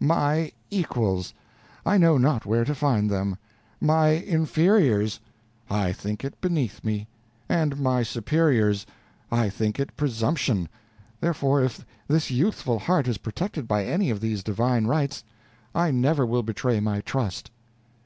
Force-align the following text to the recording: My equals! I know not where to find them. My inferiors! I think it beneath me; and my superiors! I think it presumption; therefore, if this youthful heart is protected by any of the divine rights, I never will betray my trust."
My 0.00 0.50
equals! 0.70 1.34
I 1.84 1.98
know 1.98 2.16
not 2.16 2.46
where 2.46 2.64
to 2.64 2.74
find 2.74 3.10
them. 3.10 3.36
My 3.78 4.08
inferiors! 4.16 5.20
I 5.68 5.92
think 5.92 6.24
it 6.24 6.40
beneath 6.40 6.82
me; 6.82 7.08
and 7.46 7.78
my 7.78 8.02
superiors! 8.02 8.86
I 9.30 9.50
think 9.50 9.78
it 9.78 9.94
presumption; 9.94 10.70
therefore, 11.20 11.62
if 11.62 11.84
this 12.08 12.30
youthful 12.30 12.78
heart 12.78 13.06
is 13.06 13.18
protected 13.18 13.68
by 13.68 13.84
any 13.84 14.08
of 14.08 14.20
the 14.20 14.34
divine 14.40 14.86
rights, 14.86 15.24
I 15.74 15.90
never 15.90 16.24
will 16.24 16.42
betray 16.42 16.80
my 16.80 17.02
trust." 17.02 17.50